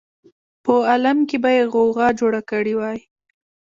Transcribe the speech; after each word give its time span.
په 0.65 0.73
عالم 0.89 1.17
کې 1.29 1.37
به 1.43 1.49
یې 1.57 1.63
غوغا 1.73 2.07
جوړه 2.19 2.41
کړې 2.49 2.73
وای. 2.79 2.99